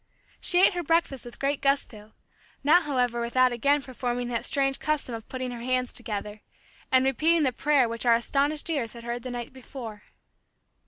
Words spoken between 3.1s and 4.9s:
without again performing that strange